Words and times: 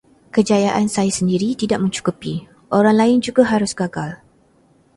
Kejayaan 0.35 0.87
saya 0.95 1.11
sendiri 1.19 1.49
tidak 1.61 1.77
mencukupi, 1.83 2.33
orang 2.77 2.95
lain 3.01 3.17
juga 3.27 3.43
harus 3.51 3.71
gagal. 3.81 4.11